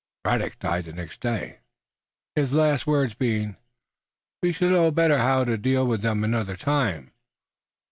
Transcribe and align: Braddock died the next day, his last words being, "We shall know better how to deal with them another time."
Braddock 0.23 0.57
died 0.57 0.85
the 0.85 0.93
next 0.93 1.21
day, 1.21 1.59
his 2.35 2.53
last 2.53 2.87
words 2.87 3.13
being, 3.13 3.55
"We 4.41 4.51
shall 4.51 4.69
know 4.69 4.89
better 4.89 5.19
how 5.19 5.43
to 5.43 5.59
deal 5.59 5.85
with 5.85 6.01
them 6.01 6.23
another 6.23 6.57
time." 6.57 7.11